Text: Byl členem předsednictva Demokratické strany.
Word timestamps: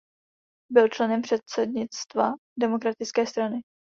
Byl 0.71 0.87
členem 0.89 1.21
předsednictva 1.21 2.31
Demokratické 2.57 3.25
strany. 3.27 3.61